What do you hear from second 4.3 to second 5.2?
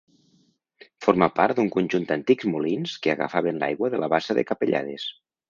de Capellades.